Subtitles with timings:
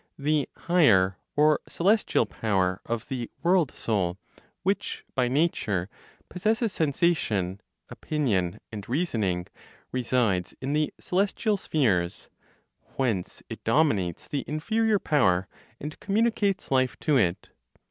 [0.17, 4.17] The (higher, or celestial) power (of the world Soul)
[4.63, 5.91] which, by nature,
[6.27, 9.45] possesses sensation, opinion, and reasoning,
[9.91, 12.29] resides in the celestial spheres,
[12.95, 15.47] whence it dominates the inferior power,
[15.79, 17.49] and communicates life to it.